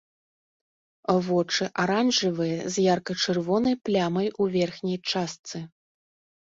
Вочы 1.27 1.67
аранжавыя, 1.83 2.57
з 2.73 2.87
ярка-чырвонай 2.95 3.75
плямай 3.87 4.27
у 4.41 4.53
верхняй 4.59 4.99
частцы. 5.13 5.57